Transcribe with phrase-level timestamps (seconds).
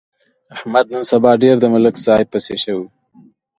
[0.55, 2.87] احمد نن سبا ډېر د ملک صاحب پسې شوی.